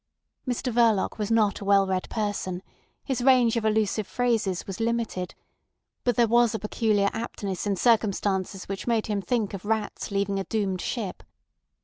[0.47, 2.63] Mr Verloc was not a well read person;
[3.03, 5.35] his range of allusive phrases was limited,
[6.03, 10.39] but there was a peculiar aptness in circumstances which made him think of rats leaving
[10.39, 11.21] a doomed ship.